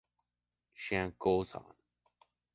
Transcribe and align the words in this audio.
Chen 0.81 1.13
Guozhan. 1.21 1.69